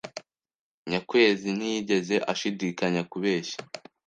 Nyakwezi 0.89 1.47
ntiyigeze 1.57 2.15
ashidikanya 2.31 3.01
kubeshya. 3.11 3.57